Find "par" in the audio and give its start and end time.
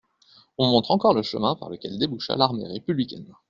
1.55-1.69